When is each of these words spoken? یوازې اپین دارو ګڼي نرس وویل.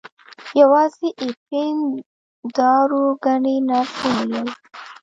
یوازې 0.61 1.07
اپین 1.25 1.77
دارو 2.55 3.03
ګڼي 3.23 3.55
نرس 3.67 3.93
وویل. 4.03 4.47